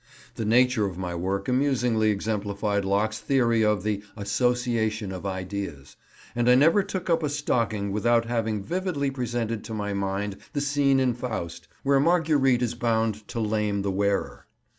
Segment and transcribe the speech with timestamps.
[0.33, 5.95] The nature of my work amusingly exemplified Locke's theory of the "Association of Ideas,"
[6.35, 10.59] and I never took up a stocking without having vividly presented to my mind the
[10.61, 14.47] scene in "Faust," where Marguerite is bound to lame the wearer.